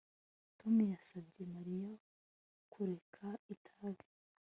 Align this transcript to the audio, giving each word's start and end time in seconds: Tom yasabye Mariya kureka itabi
Tom 0.59 0.75
yasabye 0.93 1.41
Mariya 1.55 1.91
kureka 2.71 3.25
itabi 3.55 4.07